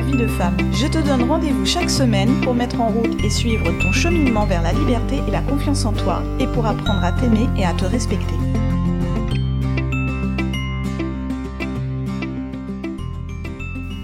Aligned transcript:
vie 0.00 0.16
de 0.16 0.26
femme. 0.26 0.56
Je 0.72 0.86
te 0.86 0.98
donne 0.98 1.22
rendez-vous 1.22 1.66
chaque 1.66 1.90
semaine 1.90 2.40
pour 2.42 2.54
mettre 2.54 2.80
en 2.80 2.88
route 2.88 3.22
et 3.24 3.30
suivre 3.30 3.64
ton 3.80 3.92
cheminement 3.92 4.46
vers 4.46 4.62
la 4.62 4.72
liberté 4.72 5.20
et 5.26 5.30
la 5.30 5.42
confiance 5.42 5.84
en 5.84 5.92
toi 5.92 6.22
et 6.38 6.46
pour 6.46 6.66
apprendre 6.66 7.04
à 7.04 7.12
t'aimer 7.12 7.48
et 7.56 7.64
à 7.64 7.72
te 7.72 7.84
respecter. 7.84 8.34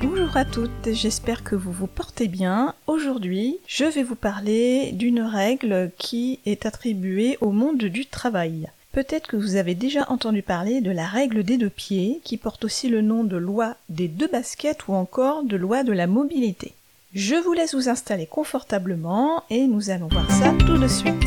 Bonjour 0.03 0.37
à 0.37 0.45
toutes, 0.45 0.93
j'espère 0.93 1.45
que 1.45 1.55
vous 1.55 1.73
vous 1.73 1.87
portez 1.87 2.29
bien. 2.29 2.75
Aujourd'hui, 2.87 3.59
je 3.67 3.85
vais 3.85 4.03
vous 4.03 4.15
parler 4.15 4.93
d'une 4.93 5.21
règle 5.21 5.91
qui 5.99 6.41
est 6.47 6.65
attribuée 6.65 7.37
au 7.41 7.51
monde 7.51 7.85
du 7.85 8.07
travail. 8.07 8.71
Peut-être 8.93 9.27
que 9.27 9.39
vous 9.39 9.57
avez 9.57 9.75
déjà 9.75 10.05
entendu 10.11 10.43
parler 10.43 10.83
de 10.83 10.91
la 10.91 11.07
règle 11.07 11.45
des 11.45 11.57
deux 11.57 11.71
pieds, 11.71 12.21
qui 12.25 12.37
porte 12.37 12.63
aussi 12.67 12.89
le 12.89 13.01
nom 13.01 13.25
de 13.25 13.39
loi 13.39 13.75
des 13.89 14.07
deux 14.07 14.29
baskets 14.29 14.87
ou 14.87 14.93
encore 14.93 15.45
de 15.45 15.57
loi 15.57 15.83
de 15.83 15.93
la 15.93 16.07
mobilité. 16.07 16.75
Je 17.15 17.37
vous 17.37 17.55
laisse 17.55 17.75
vous 17.75 17.89
installer 17.89 18.27
confortablement 18.27 19.45
et 19.49 19.67
nous 19.67 19.89
allons 19.89 20.09
voir 20.09 20.31
ça 20.31 20.53
tout 20.59 20.77
de 20.77 20.89
suite. 20.89 21.25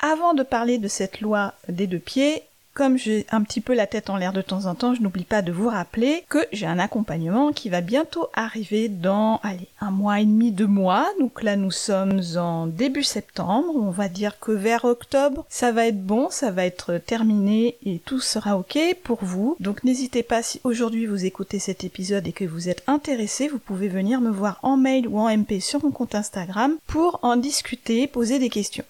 Avant 0.00 0.34
de 0.34 0.42
parler 0.42 0.78
de 0.78 0.88
cette 0.88 1.20
loi 1.20 1.54
des 1.68 1.86
deux 1.86 2.00
pieds, 2.00 2.42
comme 2.74 2.96
j'ai 2.96 3.26
un 3.30 3.42
petit 3.42 3.60
peu 3.60 3.74
la 3.74 3.86
tête 3.86 4.10
en 4.10 4.16
l'air 4.16 4.32
de 4.32 4.42
temps 4.42 4.66
en 4.66 4.74
temps, 4.74 4.94
je 4.94 5.02
n'oublie 5.02 5.24
pas 5.24 5.42
de 5.42 5.52
vous 5.52 5.68
rappeler 5.68 6.24
que 6.28 6.38
j'ai 6.52 6.66
un 6.66 6.78
accompagnement 6.78 7.52
qui 7.52 7.68
va 7.68 7.80
bientôt 7.80 8.28
arriver 8.34 8.88
dans, 8.88 9.40
allez, 9.42 9.68
un 9.80 9.90
mois 9.90 10.20
et 10.20 10.24
demi, 10.24 10.52
deux 10.52 10.66
mois. 10.66 11.06
Donc 11.18 11.42
là, 11.42 11.56
nous 11.56 11.70
sommes 11.70 12.20
en 12.36 12.66
début 12.66 13.02
septembre. 13.02 13.68
On 13.74 13.90
va 13.90 14.08
dire 14.08 14.38
que 14.38 14.52
vers 14.52 14.84
octobre, 14.84 15.44
ça 15.48 15.72
va 15.72 15.86
être 15.86 16.04
bon, 16.04 16.28
ça 16.30 16.50
va 16.50 16.64
être 16.64 16.98
terminé 16.98 17.76
et 17.84 17.98
tout 17.98 18.20
sera 18.20 18.56
ok 18.56 18.78
pour 19.02 19.24
vous. 19.24 19.56
Donc 19.60 19.84
n'hésitez 19.84 20.22
pas, 20.22 20.42
si 20.42 20.60
aujourd'hui 20.64 21.06
vous 21.06 21.24
écoutez 21.24 21.58
cet 21.58 21.84
épisode 21.84 22.26
et 22.26 22.32
que 22.32 22.44
vous 22.44 22.68
êtes 22.68 22.82
intéressé, 22.86 23.48
vous 23.48 23.58
pouvez 23.58 23.88
venir 23.88 24.20
me 24.20 24.30
voir 24.30 24.58
en 24.62 24.76
mail 24.76 25.08
ou 25.08 25.18
en 25.18 25.28
MP 25.28 25.60
sur 25.60 25.84
mon 25.84 25.90
compte 25.90 26.14
Instagram 26.14 26.76
pour 26.86 27.18
en 27.22 27.36
discuter, 27.36 28.06
poser 28.06 28.38
des 28.38 28.48
questions. 28.48 28.84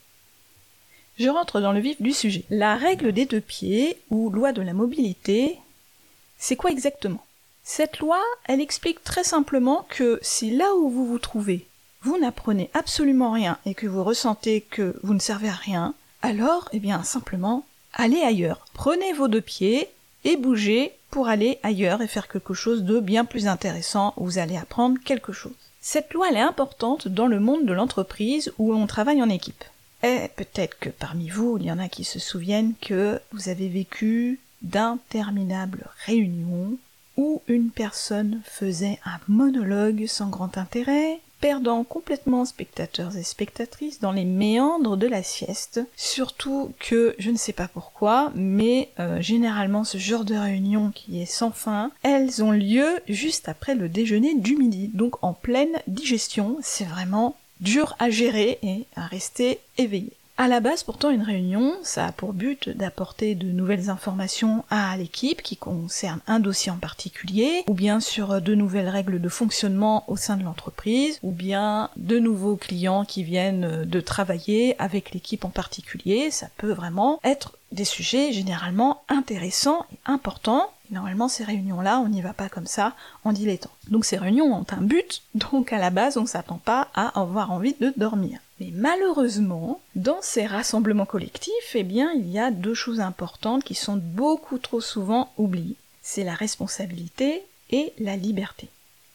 Je 1.21 1.29
rentre 1.29 1.61
dans 1.61 1.73
le 1.73 1.81
vif 1.81 2.01
du 2.01 2.13
sujet. 2.13 2.45
La 2.49 2.77
règle 2.77 3.13
des 3.13 3.27
deux 3.27 3.43
pieds, 3.43 3.99
ou 4.09 4.31
loi 4.31 4.53
de 4.53 4.63
la 4.63 4.73
mobilité, 4.73 5.59
c'est 6.39 6.57
quoi 6.57 6.71
exactement? 6.71 7.23
Cette 7.63 7.99
loi, 7.99 8.19
elle 8.47 8.63
explique 8.63 9.05
très 9.05 9.23
simplement 9.23 9.87
que 9.91 10.19
si 10.23 10.51
là 10.51 10.75
où 10.77 10.89
vous 10.89 11.05
vous 11.05 11.19
trouvez, 11.19 11.67
vous 12.01 12.17
n'apprenez 12.17 12.71
absolument 12.73 13.33
rien 13.33 13.59
et 13.67 13.75
que 13.75 13.87
vous 13.87 14.03
ressentez 14.03 14.63
que 14.63 14.99
vous 15.03 15.13
ne 15.13 15.19
servez 15.19 15.51
à 15.51 15.53
rien, 15.53 15.93
alors, 16.23 16.71
eh 16.73 16.79
bien, 16.79 17.03
simplement, 17.03 17.67
allez 17.93 18.23
ailleurs. 18.23 18.65
Prenez 18.73 19.13
vos 19.13 19.29
deux 19.29 19.43
pieds 19.43 19.91
et 20.25 20.39
bougez 20.39 20.93
pour 21.11 21.29
aller 21.29 21.59
ailleurs 21.63 22.01
et 22.01 22.09
faire 22.09 22.29
quelque 22.29 22.55
chose 22.55 22.83
de 22.83 22.99
bien 22.99 23.27
plus 23.27 23.47
intéressant. 23.47 24.15
Vous 24.17 24.39
allez 24.39 24.57
apprendre 24.57 24.97
quelque 25.05 25.35
chose. 25.35 25.53
Cette 25.83 26.15
loi, 26.15 26.29
elle 26.31 26.39
est 26.39 26.41
importante 26.41 27.09
dans 27.09 27.27
le 27.27 27.41
monde 27.41 27.67
de 27.67 27.75
l'entreprise 27.75 28.55
où 28.57 28.73
on 28.75 28.87
travaille 28.87 29.23
en 29.23 29.29
équipe. 29.29 29.65
Et 30.03 30.29
peut-être 30.37 30.79
que 30.79 30.89
parmi 30.89 31.29
vous, 31.29 31.59
il 31.59 31.67
y 31.67 31.73
en 31.73 31.79
a 31.79 31.89
qui 31.89 32.05
se 32.05 32.19
souviennent 32.19 32.75
que 32.81 33.21
vous 33.33 33.49
avez 33.49 33.69
vécu 33.69 34.41
d'interminables 34.63 35.87
réunions 36.07 36.77
où 37.17 37.43
une 37.49 37.71
personne 37.71 38.41
faisait 38.45 38.99
un 39.05 39.19
monologue 39.29 40.07
sans 40.07 40.29
grand 40.29 40.57
intérêt, 40.57 41.21
perdant 41.41 41.85
complètement 41.85 42.45
spectateurs 42.45 43.17
et 43.17 43.23
spectatrices 43.23 44.01
dans 44.01 44.13
les 44.13 44.25
méandres 44.25 44.97
de 44.97 45.07
la 45.07 45.23
sieste. 45.23 45.81
Surtout 45.97 46.73
que, 46.79 47.15
je 47.19 47.31
ne 47.31 47.37
sais 47.37 47.53
pas 47.53 47.69
pourquoi, 47.69 48.31
mais 48.35 48.91
euh, 48.99 49.21
généralement 49.21 49.85
ce 49.85 49.99
genre 49.99 50.25
de 50.25 50.35
réunion 50.35 50.93
qui 50.95 51.21
est 51.21 51.27
sans 51.27 51.51
fin, 51.51 51.91
elles 52.03 52.43
ont 52.43 52.53
lieu 52.53 53.01
juste 53.09 53.49
après 53.49 53.75
le 53.75 53.89
déjeuner 53.89 54.35
du 54.35 54.57
midi, 54.57 54.91
donc 54.93 55.23
en 55.23 55.33
pleine 55.33 55.81
digestion. 55.87 56.59
C'est 56.63 56.85
vraiment 56.85 57.37
dur 57.61 57.95
à 57.99 58.11
gérer 58.11 58.59
et 58.63 58.87
à 58.97 59.07
rester 59.07 59.61
éveillé. 59.79 60.13
À 60.41 60.49
la 60.49 60.61
base, 60.61 60.85
pourtant, 60.85 61.11
une 61.11 61.23
réunion, 61.23 61.75
ça 61.83 62.07
a 62.07 62.13
pour 62.13 62.33
but 62.33 62.71
d'apporter 62.71 63.35
de 63.35 63.53
nouvelles 63.53 63.91
informations 63.91 64.65
à 64.71 64.97
l'équipe 64.97 65.43
qui 65.43 65.59
concerne 65.59 66.21
un 66.27 66.41
dossier 66.41 66.73
en 66.73 66.79
particulier, 66.79 67.63
ou 67.69 67.75
bien 67.75 68.01
sur 68.01 68.41
de 68.41 68.55
nouvelles 68.55 68.89
règles 68.89 69.21
de 69.21 69.29
fonctionnement 69.29 70.03
au 70.09 70.17
sein 70.17 70.39
de 70.39 70.43
l'entreprise, 70.43 71.19
ou 71.23 71.31
bien 71.31 71.91
de 71.97 72.19
nouveaux 72.19 72.57
clients 72.57 73.05
qui 73.05 73.23
viennent 73.23 73.85
de 73.85 74.01
travailler 74.01 74.81
avec 74.81 75.13
l'équipe 75.13 75.45
en 75.45 75.51
particulier. 75.51 76.31
Ça 76.31 76.49
peut 76.57 76.73
vraiment 76.73 77.21
être 77.23 77.59
des 77.71 77.85
sujets 77.85 78.33
généralement 78.33 79.03
intéressants 79.11 79.85
et 79.93 79.99
importants 80.07 80.71
Normalement, 80.91 81.29
ces 81.29 81.45
réunions-là, 81.45 82.01
on 82.01 82.09
n'y 82.09 82.21
va 82.21 82.33
pas 82.33 82.49
comme 82.49 82.67
ça, 82.67 82.95
en 83.25 83.33
dilettant. 83.33 83.71
Donc 83.89 84.05
ces 84.05 84.17
réunions 84.17 84.53
ont 84.53 84.67
un 84.71 84.83
but, 84.83 85.23
donc 85.35 85.73
à 85.73 85.79
la 85.79 85.91
base, 85.91 86.17
on 86.17 86.27
s'attend 86.27 86.59
pas 86.59 86.89
à 86.95 87.21
avoir 87.21 87.53
envie 87.53 87.77
de 87.81 87.93
dormir. 87.97 88.41
Mais 88.61 88.71
malheureusement, 88.75 89.81
dans 89.95 90.21
ces 90.21 90.47
rassemblements 90.47 91.07
collectifs, 91.07 91.75
eh 91.75 91.83
bien, 91.83 92.13
il 92.13 92.29
y 92.29 92.39
a 92.39 92.51
deux 92.51 92.75
choses 92.75 93.01
importantes 93.01 93.65
qui 93.65 93.75
sont 93.75 93.97
beaucoup 93.97 94.59
trop 94.59 94.81
souvent 94.81 95.33
oubliées. 95.39 95.77
C'est 96.03 96.25
la 96.25 96.35
responsabilité 96.35 97.43
et 97.71 97.93
la 97.99 98.17
liberté. 98.17 98.69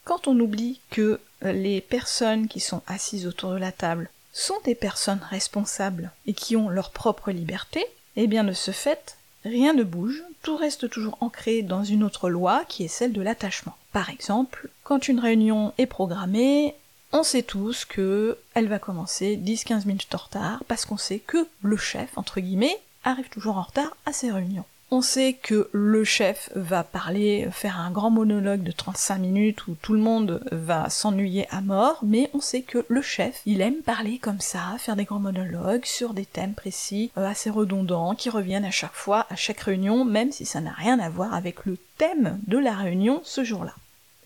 Quand 0.04 0.28
on 0.28 0.38
oublie 0.40 0.80
que 0.90 1.20
euh, 1.44 1.52
les 1.52 1.80
personnes 1.80 2.48
qui 2.48 2.60
sont 2.60 2.82
assises 2.86 3.26
autour 3.26 3.50
de 3.50 3.56
la 3.56 3.72
table 3.72 4.08
sont 4.32 4.58
des 4.64 4.74
personnes 4.74 5.24
responsables 5.30 6.10
et 6.26 6.32
qui 6.32 6.56
ont 6.56 6.68
leur 6.68 6.90
propre 6.90 7.30
liberté, 7.30 7.84
eh 8.16 8.26
bien 8.26 8.44
de 8.44 8.52
ce 8.52 8.70
fait, 8.70 9.16
rien 9.44 9.74
ne 9.74 9.82
bouge, 9.82 10.22
tout 10.46 10.56
reste 10.56 10.88
toujours 10.88 11.18
ancré 11.20 11.62
dans 11.62 11.82
une 11.82 12.04
autre 12.04 12.30
loi 12.30 12.64
qui 12.68 12.84
est 12.84 12.88
celle 12.88 13.12
de 13.12 13.20
l'attachement. 13.20 13.76
Par 13.90 14.10
exemple, 14.10 14.68
quand 14.84 15.08
une 15.08 15.18
réunion 15.18 15.72
est 15.76 15.86
programmée, 15.86 16.76
on 17.10 17.24
sait 17.24 17.42
tous 17.42 17.84
que 17.84 18.38
elle 18.54 18.68
va 18.68 18.78
commencer 18.78 19.36
10-15 19.36 19.88
minutes 19.88 20.14
en 20.14 20.18
retard 20.18 20.62
parce 20.68 20.84
qu'on 20.84 20.98
sait 20.98 21.18
que 21.18 21.48
le 21.62 21.76
chef, 21.76 22.16
entre 22.16 22.38
guillemets, 22.38 22.78
arrive 23.02 23.28
toujours 23.28 23.58
en 23.58 23.62
retard 23.62 23.96
à 24.06 24.12
ses 24.12 24.30
réunions. 24.30 24.64
On 24.92 25.02
sait 25.02 25.32
que 25.32 25.68
le 25.72 26.04
chef 26.04 26.48
va 26.54 26.84
parler, 26.84 27.48
faire 27.50 27.80
un 27.80 27.90
grand 27.90 28.10
monologue 28.10 28.62
de 28.62 28.70
35 28.70 29.18
minutes 29.18 29.66
où 29.66 29.74
tout 29.74 29.94
le 29.94 29.98
monde 29.98 30.40
va 30.52 30.88
s'ennuyer 30.90 31.48
à 31.50 31.60
mort, 31.60 31.98
mais 32.04 32.30
on 32.34 32.40
sait 32.40 32.62
que 32.62 32.84
le 32.86 33.02
chef, 33.02 33.42
il 33.46 33.62
aime 33.62 33.82
parler 33.82 34.18
comme 34.18 34.40
ça, 34.40 34.76
faire 34.78 34.94
des 34.94 35.02
grands 35.02 35.18
monologues 35.18 35.84
sur 35.84 36.14
des 36.14 36.24
thèmes 36.24 36.54
précis, 36.54 37.10
euh, 37.18 37.26
assez 37.26 37.50
redondants, 37.50 38.14
qui 38.14 38.30
reviennent 38.30 38.64
à 38.64 38.70
chaque 38.70 38.94
fois, 38.94 39.26
à 39.28 39.34
chaque 39.34 39.60
réunion, 39.60 40.04
même 40.04 40.30
si 40.30 40.46
ça 40.46 40.60
n'a 40.60 40.72
rien 40.72 41.00
à 41.00 41.08
voir 41.08 41.34
avec 41.34 41.66
le 41.66 41.78
thème 41.98 42.38
de 42.46 42.58
la 42.58 42.74
réunion 42.74 43.22
ce 43.24 43.42
jour-là 43.42 43.74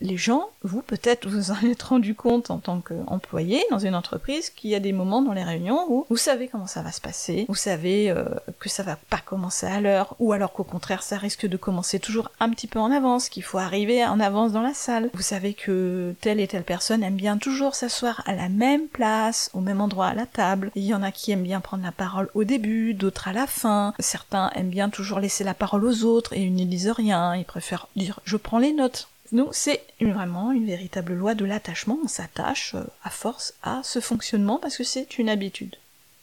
les 0.01 0.17
gens, 0.17 0.49
vous 0.63 0.83
peut-être 0.83 1.29
vous 1.29 1.51
en 1.51 1.61
êtes 1.71 1.83
rendu 1.83 2.15
compte 2.15 2.51
en 2.51 2.59
tant 2.59 2.81
qu'employé 2.81 3.63
dans 3.71 3.79
une 3.79 3.95
entreprise 3.95 4.51
qu'il 4.51 4.71
y 4.71 4.75
a 4.75 4.81
des 4.81 4.93
moments 4.93 5.23
dans 5.23 5.33
les 5.33 5.45
réunions 5.45 5.87
où 5.89 6.07
vous 6.09 6.17
savez 6.17 6.49
comment 6.49 6.67
ça 6.67 6.83
va 6.83 6.93
se 6.93 7.01
passer, 7.01 7.47
vous 7.49 7.55
savez 7.55 8.11
euh, 8.11 8.25
que 8.59 8.69
ça 8.69 8.83
va 8.83 8.97
pas 8.97 9.19
commencer 9.19 9.67
à 9.67 9.81
l'heure, 9.81 10.17
ou 10.19 10.33
alors 10.33 10.53
qu'au 10.53 10.65
contraire 10.65 11.03
ça 11.03 11.19
risque 11.19 11.47
de 11.47 11.57
commencer 11.57 11.99
toujours 11.99 12.31
un 12.41 12.51
petit 12.51 12.67
peu 12.67 12.79
en 12.79 12.91
avance, 12.91 13.29
qu'il 13.29 13.43
faut 13.43 13.59
arriver 13.59 14.05
en 14.05 14.21
avance 14.21 14.53
dans 14.53 14.63
la 14.63 14.75
salle. 14.75 15.11
Vous 15.15 15.23
savez 15.23 15.55
que 15.55 16.15
telle 16.21 16.41
et 16.41 16.49
telle 16.49 16.65
personne 16.65 17.03
aime 17.03 17.17
bien 17.17 17.39
toujours 17.39 17.75
s'asseoir 17.75 18.23
à 18.27 18.35
la 18.35 18.49
même 18.49 18.87
place, 18.89 19.51
au 19.55 19.61
même 19.61 19.81
endroit 19.81 20.07
à 20.07 20.15
la 20.15 20.27
table. 20.27 20.71
Il 20.75 20.85
y 20.85 20.95
en 20.95 21.03
a 21.03 21.13
qui 21.13 21.33
aiment 21.33 21.43
bien 21.43 21.61
prendre 21.61 21.85
la 21.85 21.93
parole 21.93 22.31
au 22.35 22.45
début, 22.45 22.95
d'autres 22.95 23.29
à 23.29 23.33
la 23.33 23.47
fin. 23.47 23.95
Certains 23.99 24.51
aiment 24.55 24.71
bien 24.71 24.89
toujours 24.89 25.21
laisser 25.21 25.45
la 25.45 25.55
parole 25.55 25.85
aux 25.85 26.05
autres 26.05 26.33
et 26.33 26.43
ils 26.43 26.55
ne 26.55 26.65
disent 26.65 26.91
rien, 26.91 27.35
ils 27.37 27.45
préfèrent 27.45 27.89
dire 27.97 28.21
je 28.25 28.37
prends 28.37 28.59
les 28.59 28.73
notes. 28.73 29.09
Donc 29.33 29.55
c'est 29.55 29.83
vraiment 30.01 30.51
une 30.53 30.67
véritable 30.67 31.15
loi 31.15 31.35
de 31.35 31.45
l'attachement, 31.45 31.99
on 32.03 32.09
s'attache 32.09 32.75
euh, 32.75 32.85
à 33.05 33.11
force 33.11 33.55
à 33.63 33.81
ce 33.85 34.01
fonctionnement 34.01 34.59
parce 34.59 34.77
que 34.77 34.85
c'est 34.85 35.19
une 35.19 35.29
habitude. 35.29 35.77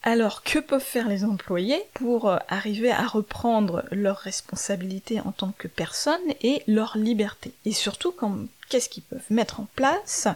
Alors 0.04 0.44
que 0.44 0.59
peuvent 0.59 0.81
faire 0.81 1.07
les 1.07 1.24
employés 1.24 1.81
pour 1.94 2.30
euh, 2.30 2.38
arriver 2.50 2.92
à 2.92 3.07
reprendre 3.07 3.86
leurs 3.92 4.18
responsabilités 4.18 5.19
en 5.21 5.31
tant 5.31 5.54
que 5.57 5.68
personne 5.68 6.21
et 6.42 6.63
leur 6.68 6.98
liberté? 6.98 7.54
Et 7.65 7.71
surtout, 7.71 8.13
qu'est-ce 8.69 8.89
qu'ils 8.89 9.04
peuvent 9.04 9.21
mettre 9.30 9.59
en 9.59 9.68
place 9.75 10.27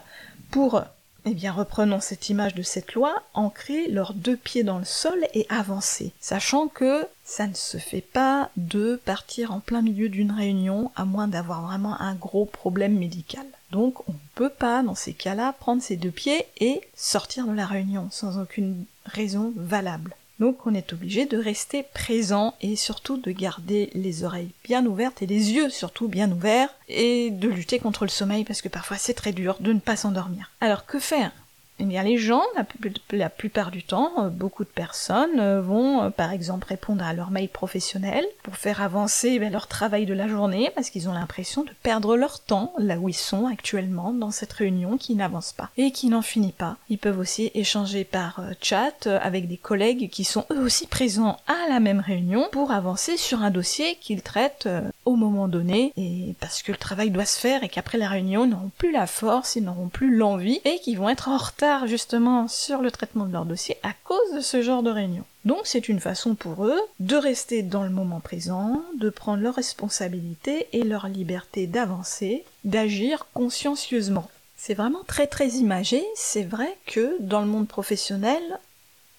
pour 0.50 0.81
Eh 1.25 1.35
bien, 1.35 1.51
reprenons 1.51 2.00
cette 2.00 2.29
image 2.29 2.56
de 2.56 2.63
cette 2.63 2.95
loi, 2.95 3.21
ancrer 3.35 3.88
leurs 3.88 4.15
deux 4.15 4.35
pieds 4.35 4.63
dans 4.63 4.79
le 4.79 4.85
sol 4.85 5.27
et 5.35 5.45
avancer, 5.50 6.13
sachant 6.19 6.68
que 6.68 7.06
ça 7.23 7.45
ne 7.45 7.53
se 7.53 7.77
fait 7.77 8.01
pas 8.01 8.50
de 8.57 9.00
partir 9.06 9.51
en 9.51 9.59
plein 9.59 9.83
milieu 9.83 10.09
d'une 10.09 10.31
réunion 10.31 10.91
à 10.95 11.06
moins 11.06 11.27
d'avoir 11.27 11.62
vraiment 11.62 12.00
un 12.01 12.15
gros 12.15 12.45
problème 12.45 12.97
médical. 12.97 13.45
Donc 13.69 14.07
on 14.09 14.13
ne 14.13 14.18
peut 14.33 14.50
pas, 14.50 14.81
dans 14.81 14.95
ces 14.95 15.13
cas-là, 15.13 15.53
prendre 15.53 15.83
ses 15.83 15.95
deux 15.95 16.12
pieds 16.12 16.44
et 16.57 16.81
sortir 16.95 17.45
de 17.45 17.53
la 17.53 17.68
réunion 17.68 18.07
sans 18.09 18.41
aucune 18.41 18.85
raison 19.06 19.53
valable. 19.56 20.15
Donc 20.42 20.66
on 20.66 20.74
est 20.74 20.92
obligé 20.92 21.28
de 21.28 21.38
rester 21.38 21.84
présent 21.84 22.56
et 22.62 22.76
surtout 22.76 23.18
de 23.18 23.32
garder 23.32 23.92
les 23.94 24.24
oreilles 24.24 24.50
bien 24.64 24.84
ouvertes 24.88 25.22
et 25.22 25.28
les 25.28 25.52
yeux 25.52 25.70
surtout 25.70 26.08
bien 26.08 26.32
ouverts 26.32 26.74
et 26.90 27.30
de 27.30 27.48
lutter 27.48 27.78
contre 27.78 28.06
le 28.06 28.10
sommeil 28.10 28.44
parce 28.44 28.64
que 28.64 28.68
parfois 28.68 28.98
c'est 28.98 29.14
très 29.14 29.34
dur 29.34 29.58
de 29.60 29.72
ne 29.72 29.80
pas 29.80 29.96
s'endormir. 29.96 30.50
Alors 30.60 30.88
que 30.88 30.98
faire? 30.98 31.32
Eh 31.81 31.86
bien, 31.86 32.04
les 32.04 32.18
gens, 32.18 32.44
la, 33.12 33.30
plupart 33.30 33.72
du 33.72 33.81
temps, 33.81 34.12
euh, 34.19 34.30
beaucoup 34.30 34.63
de 34.63 34.69
personnes 34.69 35.39
euh, 35.39 35.62
vont, 35.63 36.04
euh, 36.04 36.10
par 36.12 36.31
exemple, 36.31 36.68
répondre 36.68 37.04
à 37.04 37.12
leur 37.13 37.31
mail 37.31 37.50
professionnel 37.50 38.24
pour 38.44 38.56
faire 38.56 38.83
avancer 38.83 39.39
ben, 39.39 39.51
leur 39.51 39.66
travail 39.66 40.06
de 40.06 40.13
la 40.13 40.28
journée 40.28 40.69
parce 40.75 40.92
qu'ils 40.92 41.10
ont 41.10 41.13
l'impression 41.13 41.63
de 41.63 41.72
perdre 41.81 42.16
leur 42.16 42.39
temps 42.39 42.72
là 42.78 42.98
où 43.00 43.10
ils 43.10 43.16
sont 43.16 43.48
actuellement 43.48 44.13
dans 44.13 44.30
cette 44.30 44.54
réunion 44.54 44.98
qui 44.98 45.16
n'avance 45.16 45.54
pas 45.54 45.72
et 45.75 45.92
qui 45.92 46.10
n'en 46.10 46.22
finit 46.22 46.51
pas. 46.51 46.78
Ils 46.89 47.00
peuvent 47.00 47.18
aussi 47.18 47.50
échanger 47.56 48.04
par 48.04 48.44
chat 48.62 49.07
avec 49.07 49.48
des 49.48 49.57
collègues 49.57 50.12
qui 50.12 50.24
sont 50.24 50.45
eux 50.51 50.60
aussi 50.60 50.86
présents 50.86 51.38
à 51.48 51.68
la 51.68 51.80
même 51.80 52.00
réunion 52.00 52.48
pour 52.51 52.72
avancer 52.72 53.18
sur 53.18 53.42
un 53.42 53.50
dossier 53.50 53.95
qu'ils 53.95 54.22
traitent 54.22 54.69
au 55.06 55.15
moment 55.15 55.48
donné 55.48 55.94
et 55.98 56.36
parce 56.39 56.62
que 56.62 56.71
le 56.71 56.77
travail 56.77 57.09
doit 57.09 57.25
se 57.25 57.39
faire 57.39 57.63
et 57.63 57.69
qu'après 57.69 57.98
la 57.98 58.07
réunion 58.07 58.45
ils 58.45 58.50
n'auront 58.51 58.71
plus 58.77 58.92
la 58.92 59.07
force, 59.07 59.56
ils 59.56 59.63
n'auront 59.63 59.89
plus 59.89 60.15
l'envie 60.15 60.62
et 60.65 60.80
qu'ils 60.80 60.98
vont 60.98 61.09
être 61.09 61.30
en 61.30 61.38
retard 61.38 61.88
justement 61.88 62.48
sur 62.48 62.81
le 62.81 62.92
traitement 62.92 63.25
de 63.25 63.33
leur 63.33 63.45
dossier 63.45 63.77
à 63.83 63.94
cause 64.03 64.36
de 64.36 64.42
ce 64.42 64.62
genre 64.62 64.83
de 64.83 64.92
réunion. 64.92 65.24
Donc 65.45 65.62
c'est 65.63 65.89
une 65.89 66.00
façon 66.00 66.36
pour 66.36 66.65
eux 66.65 66.80
de 67.00 67.15
rester 67.15 67.63
dans 67.63 67.83
le 67.83 67.89
moment 67.89 68.19
présent, 68.19 68.83
de 69.00 69.09
prendre 69.09 69.42
leurs 69.42 69.56
responsabilités 69.56 70.68
et 70.74 70.83
leur 70.83 71.07
liberté 71.07 71.68
d'avancer, 71.68 72.44
d'agir 72.63 73.25
consciencieusement. 73.33 74.30
C'est 74.56 74.75
vraiment 74.75 75.04
très 75.07 75.25
très 75.25 75.50
imagé, 75.50 76.04
c'est 76.15 76.44
vrai 76.44 76.77
que 76.86 77.18
dans 77.19 77.42
le 77.42 77.47
monde 77.47 77.68
professionnel, 77.68 78.44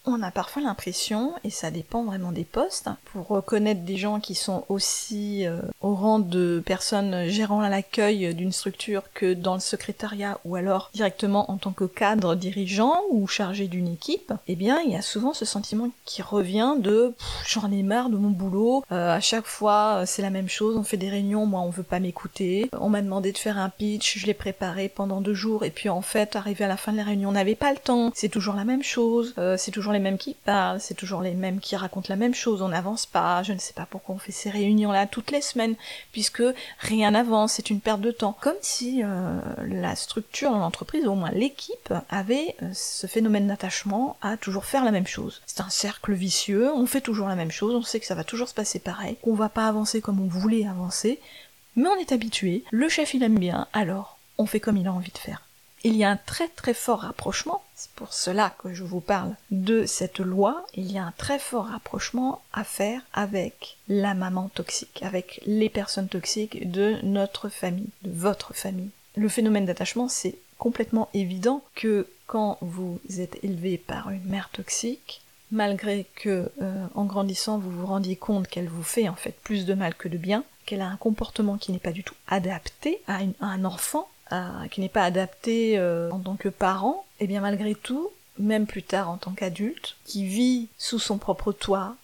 on 0.05 0.23
a 0.23 0.31
parfois 0.31 0.63
l'impression, 0.63 1.33
et 1.45 1.51
ça 1.51 1.71
dépend 1.71 2.05
vraiment 2.05 2.33
des 2.33 2.45
postes, 2.45 2.89
pour 3.13 3.29
reconnaître 3.29 3.83
des 3.83 3.97
gens 3.97 4.19
qui 4.19 4.35
sont 4.35 4.65
aussi 4.69 5.47
euh, 5.47 5.61
au 5.81 5.95
rang 5.95 6.19
de 6.19 6.63
personnes 6.65 7.29
gérant 7.29 7.61
l'accueil 7.61 8.35
d'une 8.35 8.53
structure 8.53 9.05
que 9.15 9.33
dans 9.33 9.55
le 9.55 9.61
secrétariat 9.61 10.39
ou 10.45 10.57
alors 10.57 10.91
directement 10.93 11.51
en 11.51 11.57
tant 11.57 11.73
que 11.73 11.85
cadre 11.85 12.35
dirigeant 12.35 12.95
ou 13.11 13.27
chargé 13.29 13.69
d'une 13.69 13.89
équipe, 13.89 14.33
eh 14.49 14.57
bien 14.57 14.81
il 14.85 14.91
y 14.91 14.97
a 14.97 15.03
souvent 15.03 15.35
ce 15.35 15.45
sentiment 15.45 15.91
qui 16.05 16.23
revient 16.23 16.75
de 16.79 17.15
j'en 17.47 17.71
ai 17.71 17.83
marre 17.83 18.11
de 18.11 18.17
mon 18.17 18.31
boulot, 18.31 18.85
euh, 18.91 19.15
à 19.15 19.21
chaque 19.21 19.47
fois 19.47 19.99
euh, 19.99 20.05
c'est 20.07 20.23
la 20.23 20.31
même 20.31 20.49
chose, 20.49 20.77
on 20.77 20.83
fait 20.83 20.97
des 20.97 21.11
réunions, 21.11 21.47
moi 21.47 21.61
on 21.61 21.71
veut 21.71 21.83
pas 21.83 22.01
m'écouter, 22.01 22.69
on 22.73 22.89
m'a 22.89 23.03
demandé 23.03 23.31
de 23.31 23.39
faire 23.39 23.59
un 23.59 23.69
pitch, 23.69 24.19
je 24.19 24.27
l'ai 24.27 24.35
préparé 24.35 24.89
pendant 24.89 25.21
deux 25.21 25.35
jours 25.35 25.65
et 25.65 25.71
puis 25.71 25.89
en 25.89 26.03
fait 26.03 26.35
arrivé 26.35 26.65
à 26.65 26.69
la 26.69 26.77
fin 26.77 26.91
de 26.93 26.97
la 26.97 27.05
réunion 27.05 27.29
on 27.29 27.33
n'avait 27.33 27.55
pas 27.55 27.71
le 27.71 27.79
temps, 27.79 28.11
c'est 28.15 28.29
toujours 28.29 28.55
la 28.55 28.65
même 28.65 28.83
chose, 28.83 29.35
c'est 29.57 29.71
les 29.93 29.99
mêmes 29.99 30.19
qui 30.19 30.35
parlent, 30.35 30.81
c'est 30.81 30.95
toujours 30.95 31.23
les 31.23 31.35
mêmes 31.35 31.61
qui 31.61 31.77
racontent 31.77 32.09
la 32.09 32.17
même 32.17 32.35
chose, 32.35 32.63
on 32.63 32.69
n'avance 32.69 33.07
pas, 33.07 33.43
je 33.43 33.53
ne 33.53 33.59
sais 33.59 33.73
pas 33.73 33.87
pourquoi 33.89 34.15
on 34.15 34.19
fait 34.19 34.33
ces 34.33 34.51
réunions-là 34.51 35.07
toutes 35.07 35.31
les 35.31 35.41
semaines, 35.41 35.77
puisque 36.13 36.43
rien 36.79 37.13
n'avance, 37.13 37.53
c'est 37.55 37.71
une 37.71 37.81
perte 37.81 38.01
de 38.01 38.11
temps. 38.11 38.37
Comme 38.41 38.57
si 38.61 39.03
euh, 39.03 39.41
la 39.67 39.95
structure 39.95 40.53
de 40.53 40.59
l'entreprise, 40.59 41.07
au 41.07 41.15
moins 41.15 41.31
l'équipe, 41.31 41.93
avait 42.11 42.57
euh, 42.63 42.71
ce 42.75 43.07
phénomène 43.07 43.47
d'attachement 43.47 44.17
à 44.23 44.37
toujours 44.37 44.65
faire 44.65 44.85
la 44.85 44.91
même 44.91 45.07
chose. 45.07 45.43
C'est 45.47 45.61
un 45.61 45.71
cercle 45.71 46.13
vicieux, 46.13 46.73
on 46.73 46.87
fait 46.87 47.01
toujours 47.01 47.29
la 47.29 47.37
même 47.37 47.51
chose, 47.51 47.75
on 47.75 47.83
sait 47.83 48.01
que 48.01 48.07
ça 48.07 48.15
va 48.15 48.25
toujours 48.25 48.49
se 48.49 48.55
passer 48.55 48.79
pareil, 48.79 49.17
qu'on 49.23 49.35
va 49.35 49.49
pas 49.49 49.69
avancer 49.69 50.01
comme 50.01 50.21
on 50.21 50.29
voulait 50.29 50.67
avancer, 50.67 51.21
mais 51.77 51.89
on 51.89 51.97
est 51.97 52.13
habitué, 52.13 52.65
le 52.71 52.89
chef 52.89 53.15
il 53.15 53.23
aime 53.23 53.39
bien, 53.39 53.67
alors 53.73 54.19
on 54.39 54.47
fait 54.47 54.61
comme 54.61 54.77
il 54.77 54.87
a 54.87 54.93
envie 54.93 55.13
de 55.13 55.19
faire 55.19 55.43
il 55.85 55.97
y 55.97 56.05
a 56.05 56.11
un 56.11 56.17
très 56.17 56.49
très 56.49 56.75
fort 56.75 57.01
rapprochement, 57.01 57.63
c'est 57.75 57.91
pour 57.93 58.13
cela 58.13 58.55
que 58.59 58.73
je 58.73 58.85
vous 58.85 59.01
parle 59.01 59.35
de 59.51 59.85
cette 59.87 60.21
loi, 60.21 60.65
il 60.75 60.91
y 60.91 60.99
a 60.99 61.05
un 61.05 61.13
très 61.17 61.39
fort 61.39 61.67
rapprochement 61.67 62.43
à 62.53 62.65
faire 62.65 63.01
avec 63.13 63.77
la 63.89 64.15
maman 64.15 64.49
toxique, 64.55 65.03
avec 65.03 65.41
les 65.47 65.69
personnes 65.69 66.09
toxiques 66.09 66.71
de 66.71 66.97
notre 67.03 67.49
famille, 67.49 67.91
de 68.03 68.13
votre 68.13 68.55
famille. 68.55 68.91
Le 69.17 69.29
phénomène 69.29 69.67
d'attachement, 69.67 70.09
c'est 70.09 70.37
complètement 70.59 71.09
évident 71.15 71.65
que 71.75 72.07
quand 72.27 72.59
vous 72.61 73.01
êtes 73.19 73.43
élevé 73.43 73.77
par 73.77 74.11
une 74.11 74.25
mère 74.25 74.49
toxique, 74.51 75.21
malgré 75.51 76.07
que 76.15 76.51
euh, 76.63 76.87
en 76.95 77.05
grandissant 77.05 77.59
vous 77.59 77.71
vous 77.71 77.87
rendiez 77.87 78.17
compte 78.17 78.49
qu'elle 78.49 78.69
vous 78.69 78.83
fait 78.83 79.09
en 79.09 79.15
fait 79.15 79.35
plus 79.43 79.67
de 79.67 79.75
mal 79.75 79.95
que 79.95 80.09
de 80.09 80.17
bien, 80.17 80.45
qu'elle 80.65 80.81
a 80.81 80.87
un 80.87 80.97
comportement 80.97 81.59
qui 81.59 81.73
n'est 81.73 81.79
pas 81.79 81.93
du 81.93 82.05
tout 82.05 82.15
adapté 82.29 83.03
à 83.09 83.19
un 83.41 83.65
enfant, 83.65 84.09
qui 84.71 84.81
n'est 84.81 84.89
pas 84.89 85.05
adapté 85.05 85.79
euh, 85.79 86.11
en 86.11 86.19
tant 86.19 86.37
que 86.37 86.49
parent, 86.49 87.05
et 87.21 87.25
eh 87.25 87.27
bien 87.27 87.41
malgré 87.41 87.75
tout, 87.75 88.11
même 88.39 88.67
plus 88.67 88.83
tard 88.83 89.11
en 89.11 89.17
tant 89.17 89.33
qu'adulte, 89.33 89.97
qui 90.05 90.27
vit 90.27 90.69
sous 90.79 90.99
son 90.99 91.19
propre 91.19 91.53
toit, 91.53 91.97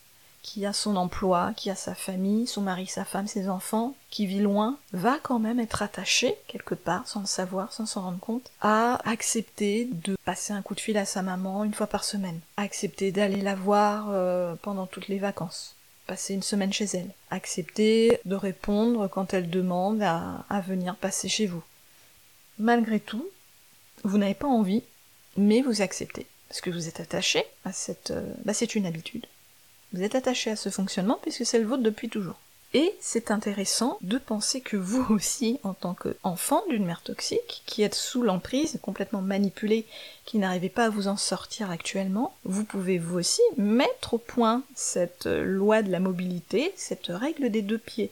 qui 0.43 0.65
a 0.65 0.73
son 0.73 0.97
emploi, 0.97 1.53
qui 1.57 1.69
a 1.71 1.75
sa 1.75 1.95
famille, 1.95 2.47
son 2.47 2.63
mari, 2.63 2.87
sa 2.87 3.05
femme, 3.05 3.27
ses 3.27 3.49
enfants, 3.49 3.95
qui 4.11 4.27
vit 4.27 4.41
loin, 4.41 4.77
va 4.93 5.19
quand 5.23 5.39
même 5.39 5.61
être 5.61 5.83
attaché, 5.83 6.37
quelque 6.47 6.75
part, 6.75 7.07
sans 7.07 7.21
le 7.21 7.27
savoir, 7.27 7.73
sans 7.73 7.87
s'en 7.87 8.03
rendre 8.03 8.21
compte, 8.21 8.51
à 8.61 8.99
accepter 9.09 9.89
de 9.91 10.17
passer 10.25 10.53
un 10.53 10.63
coup 10.63 10.75
de 10.75 10.81
fil 10.81 10.97
à 10.97 11.05
sa 11.05 11.23
maman 11.23 11.65
une 11.65 11.75
fois 11.75 11.87
par 11.87 12.05
semaine, 12.05 12.41
accepter 12.57 13.11
d'aller 13.11 13.43
la 13.43 13.55
voir 13.55 14.09
euh, 14.11 14.55
pendant 14.63 14.87
toutes 14.87 15.09
les 15.09 15.19
vacances, 15.19 15.75
passer 16.07 16.35
une 16.35 16.43
semaine 16.43 16.73
chez 16.73 16.87
elle, 16.95 17.11
accepter 17.31 18.21
de 18.25 18.37
répondre 18.37 19.09
quand 19.09 19.35
elle 19.35 19.51
demande 19.51 20.03
à 20.03 20.61
venir 20.67 20.95
passer 20.97 21.29
chez 21.29 21.47
vous, 21.47 21.63
malgré 22.59 23.01
tout, 23.01 23.29
vous 24.05 24.19
n'avez 24.19 24.35
pas 24.35 24.47
envie, 24.47 24.83
mais 25.37 25.63
vous 25.63 25.83
acceptez. 25.83 26.27
Parce 26.49 26.61
que 26.61 26.71
vous 26.71 26.89
êtes 26.89 27.01
attaché 27.01 27.45
à 27.65 27.73
cette... 27.73 28.11
Euh, 28.11 28.33
bah 28.45 28.55
c'est 28.55 28.75
une 28.75 28.87
habitude. 28.87 29.27
Vous 29.93 30.03
êtes 30.03 30.15
attaché 30.15 30.51
à 30.51 30.57
ce 30.57 30.71
fonctionnement 30.71 31.19
puisque 31.23 31.47
c'est 31.47 31.59
le 31.59 31.67
vôtre 31.67 31.83
depuis 31.83 32.09
toujours. 32.09 32.37
Et 32.75 32.95
c'est 33.01 33.31
intéressant 33.31 33.99
de 34.03 34.19
penser 34.19 34.61
que 34.61 34.77
vous 34.77 35.07
aussi, 35.11 35.59
en 35.63 35.75
tant 35.75 35.95
qu'enfant 35.95 36.63
d'une 36.69 36.85
mère 36.85 37.03
toxique, 37.03 37.63
qui 37.67 37.83
êtes 37.83 37.95
sous 37.95 38.23
l'emprise, 38.23 38.79
complètement 38.83 39.23
manipulé, 39.23 39.87
qui 40.25 40.39
n'arrivez 40.39 40.69
pas 40.69 40.87
à 40.87 40.91
vous 40.91 41.09
en 41.09 41.17
sortir 41.17 41.71
actuellement, 41.71 42.35
vous 42.45 42.65
pouvez 42.65 42.99
vous 42.99 43.19
aussi 43.19 43.43
mettre 43.57 44.15
au 44.15 44.19
point 44.19 44.63
cette 44.75 45.27
loi 45.27 45.83
de 45.83 45.91
la 45.91 46.01
mobilité, 46.01 46.73
cette 46.77 47.07
règle 47.09 47.51
des 47.51 47.63
deux 47.63 47.79
pieds 47.79 48.11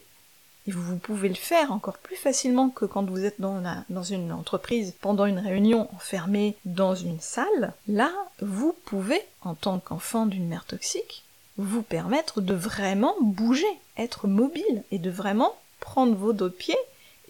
et 0.67 0.71
vous 0.71 0.97
pouvez 0.97 1.29
le 1.29 1.35
faire 1.35 1.71
encore 1.71 1.97
plus 1.97 2.17
facilement 2.17 2.69
que 2.69 2.85
quand 2.85 3.09
vous 3.09 3.23
êtes 3.23 3.39
dans, 3.39 4.03
une 4.03 4.31
entreprise 4.33 4.93
pendant 4.99 5.25
une 5.25 5.39
réunion 5.39 5.89
enfermée 5.95 6.55
dans 6.65 6.93
une 6.93 7.21
salle, 7.21 7.73
là, 7.87 8.11
vous 8.41 8.75
pouvez, 8.85 9.21
en 9.41 9.55
tant 9.55 9.79
qu'enfant 9.79 10.25
d'une 10.25 10.47
mère 10.47 10.65
toxique, 10.65 11.23
vous 11.57 11.81
permettre 11.81 12.41
de 12.41 12.53
vraiment 12.53 13.15
bouger, 13.21 13.65
être 13.97 14.27
mobile, 14.27 14.83
et 14.91 14.99
de 14.99 15.09
vraiment 15.09 15.55
prendre 15.79 16.15
vos 16.15 16.33
deux 16.33 16.51
pieds 16.51 16.77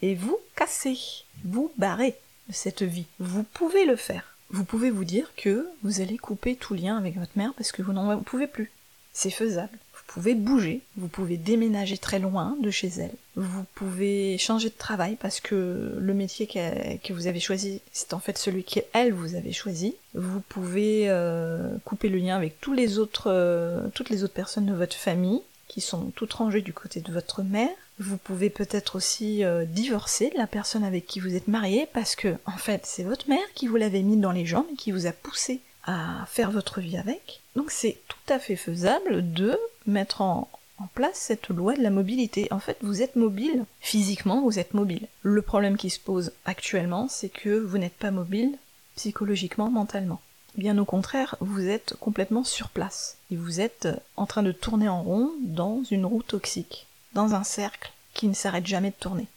et 0.02 0.16
vous 0.16 0.38
casser, 0.56 0.98
vous 1.46 1.72
barrer 1.78 2.16
cette 2.52 2.84
vie. 2.84 3.06
Vous 3.20 3.44
pouvez 3.44 3.86
le 3.86 3.96
faire. 3.96 4.36
Vous 4.50 4.64
pouvez 4.64 4.90
vous 4.90 5.04
dire 5.04 5.34
que 5.36 5.68
vous 5.84 6.02
allez 6.02 6.18
couper 6.18 6.56
tout 6.56 6.74
lien 6.74 6.98
avec 6.98 7.18
votre 7.18 7.32
mère 7.36 7.54
parce 7.56 7.72
que 7.72 7.82
vous 7.82 7.94
n'en 7.94 8.20
pouvez 8.20 8.48
plus. 8.48 8.72
C'est 9.14 9.30
faisable 9.30 9.78
pouvez 10.08 10.34
bouger, 10.34 10.82
vous 10.96 11.08
pouvez 11.08 11.38
déménager 11.38 11.98
très 11.98 12.20
loin 12.20 12.58
de 12.62 12.72
chez 12.72 12.88
elle, 12.98 13.14
vous 13.36 13.66
pouvez 13.76 14.38
changer 14.38 14.70
de 14.70 14.78
travail 14.78 15.16
parce 15.20 15.40
que 15.40 15.96
le 16.00 16.14
métier 16.14 16.48
que, 16.48 17.14
vous 17.14 17.28
avez 17.28 17.40
choisi, 17.40 17.82
c'est 17.92 18.14
en 18.14 18.20
fait 18.20 18.38
celui 18.38 18.64
qu'elle 18.64 19.14
vous 19.14 19.36
avez 19.36 19.54
choisi. 19.54 19.96
Vous 20.16 20.42
pouvez 20.42 21.10
euh, 21.10 21.70
couper 21.86 22.10
le 22.10 22.18
lien 22.18 22.36
avec 22.36 22.56
euh, 22.56 23.88
toutes 23.94 24.10
les 24.10 24.24
autres 24.24 24.34
personnes 24.34 24.66
de 24.66 24.74
votre 24.74 24.96
famille 24.96 25.42
qui 25.68 25.82
sont 25.82 26.12
toutes 26.16 26.34
rangées 26.34 26.62
du 26.62 26.74
côté 26.74 27.02
de 27.02 27.12
votre 27.12 27.44
mère. 27.44 27.70
Vous 28.00 28.18
pouvez 28.18 28.50
peut-être 28.50 28.96
aussi 28.96 29.44
euh, 29.44 29.66
divorcer 29.66 30.30
de 30.30 30.38
la 30.38 30.48
personne 30.48 30.84
avec 30.84 31.06
qui 31.06 31.20
vous 31.20 31.36
êtes 31.36 31.48
marié 31.48 31.88
parce 31.94 32.16
que 32.16 32.36
en 32.46 32.58
fait 32.58 32.86
c'est 32.86 33.04
votre 33.04 33.30
mère 33.30 33.54
qui 33.54 33.68
vous 33.68 33.76
l'avait 33.76 34.02
mis 34.02 34.18
dans 34.18 34.32
les 34.32 34.46
jambes 34.46 34.66
et 34.72 34.76
qui 34.76 34.92
vous 34.92 35.08
a 35.08 35.12
poussé 35.12 35.62
à 35.84 36.26
faire 36.28 36.52
votre 36.52 36.80
vie 36.80 36.98
avec. 36.98 37.42
Donc 37.56 37.72
c'est 37.72 37.98
tout 38.08 38.34
à 38.34 38.40
fait 38.40 38.56
faisable 38.56 39.34
de 39.34 39.58
mettre 39.88 40.22
en, 40.22 40.50
place 40.94 41.16
cette 41.16 41.48
loi 41.50 41.76
de 41.76 41.82
la 41.82 41.90
mobilité. 41.90 42.48
En 42.52 42.60
fait, 42.60 42.78
vous 42.82 43.02
êtes 43.02 43.16
mobile, 43.16 43.66
physiquement, 43.80 44.42
vous 44.42 44.60
êtes 44.60 44.76
mobile. 44.76 45.08
Le 45.24 45.42
problème 45.42 45.76
qui 45.76 45.90
se 45.90 46.00
pose 46.00 46.32
actuellement, 46.46 47.08
c'est 47.10 47.30
que 47.30 47.58
vous 47.58 47.80
n'êtes 47.80 47.96
pas 47.96 48.12
mobile 48.12 48.58
psychologiquement, 48.96 49.72
mentalement. 49.72 50.22
Bien 50.56 50.78
au 50.78 50.86
contraire, 50.86 51.36
vous 51.40 51.68
êtes 51.68 51.96
complètement 52.00 52.44
sur 52.44 52.70
place. 52.70 53.18
Et 53.32 53.36
vous 53.36 53.60
êtes 53.60 53.88
en 54.18 54.26
train 54.26 54.44
de 54.44 54.52
tourner 54.52 54.88
en 54.88 55.02
rond 55.02 55.32
dans 55.42 55.82
une 55.90 56.06
roue 56.06 56.24
toxique, 56.24 56.88
dans 57.14 57.34
un 57.34 57.44
cercle 57.44 57.92
qui 58.14 58.28
ne 58.28 58.34
s'arrête 58.34 58.68
jamais 58.68 58.90
de 58.90 58.96
tourner. 58.96 59.28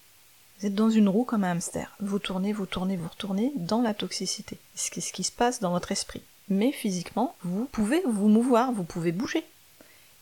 Vous 0.59 0.67
êtes 0.67 0.75
dans 0.75 0.91
une 0.91 1.09
roue 1.09 1.25
comme 1.25 1.45
un 1.45 1.53
hamster. 1.53 1.97
Vous 2.01 2.19
tournez, 2.19 2.53
vous 2.53 2.67
tournez, 2.67 2.97
vous 2.97 3.09
retournez 3.09 3.53
dans 3.57 3.81
la 3.81 3.95
toxicité. 3.95 4.59
C'est 4.75 5.01
ce 5.01 5.13
qui 5.13 5.25
se 5.25 5.33
passe 5.33 5.61
dans 5.61 5.71
votre 5.71 5.93
esprit. 5.93 6.23
Mais 6.51 6.73
physiquement, 6.73 7.35
vous 7.45 7.67
pouvez 7.67 8.03
vous 8.07 8.29
mouvoir, 8.29 8.73
vous 8.73 8.85
pouvez 8.85 9.13
bouger. 9.13 9.45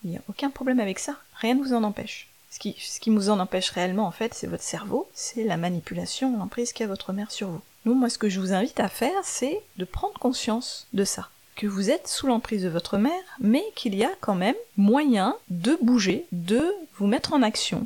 Il 0.03 0.11
n'y 0.11 0.17
a 0.17 0.21
aucun 0.29 0.49
problème 0.49 0.79
avec 0.79 0.99
ça. 0.99 1.17
Rien 1.35 1.55
ne 1.55 1.63
vous 1.63 1.73
en 1.73 1.83
empêche. 1.83 2.27
Ce 2.51 2.59
qui, 2.59 2.75
ce 2.79 2.99
qui 2.99 3.09
vous 3.09 3.29
en 3.29 3.39
empêche 3.39 3.69
réellement, 3.69 4.07
en 4.07 4.11
fait, 4.11 4.33
c'est 4.33 4.47
votre 4.47 4.63
cerveau, 4.63 5.09
c'est 5.13 5.43
la 5.43 5.57
manipulation, 5.57 6.37
l'emprise 6.37 6.73
qu'a 6.73 6.87
votre 6.87 7.13
mère 7.13 7.31
sur 7.31 7.49
vous. 7.49 7.61
Nous, 7.85 7.93
moi, 7.93 8.09
ce 8.09 8.17
que 8.17 8.29
je 8.29 8.39
vous 8.39 8.53
invite 8.53 8.79
à 8.79 8.89
faire, 8.89 9.23
c'est 9.23 9.61
de 9.77 9.85
prendre 9.85 10.19
conscience 10.19 10.87
de 10.93 11.03
ça. 11.03 11.29
Que 11.55 11.67
vous 11.67 11.89
êtes 11.89 12.07
sous 12.07 12.27
l'emprise 12.27 12.63
de 12.63 12.69
votre 12.69 12.97
mère, 12.97 13.23
mais 13.39 13.63
qu'il 13.75 13.93
y 13.93 14.03
a 14.03 14.11
quand 14.21 14.35
même 14.35 14.55
moyen 14.77 15.35
de 15.49 15.77
bouger, 15.81 16.25
de 16.31 16.73
vous 16.95 17.07
mettre 17.07 17.33
en 17.33 17.43
action, 17.43 17.85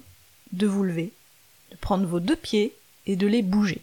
de 0.52 0.68
vous 0.68 0.84
lever, 0.84 1.12
de 1.72 1.78
prendre 1.78 2.08
vos 2.08 2.20
deux 2.20 2.36
pieds 2.36 2.74
et 3.06 3.16
de 3.16 3.28
les 3.28 3.42
bouger. 3.42 3.82